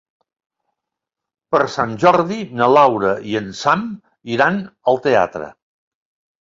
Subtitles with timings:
[1.55, 3.87] Per Sant Jordi na Laura i en Sam
[4.39, 4.61] iran
[4.97, 5.55] al teatre.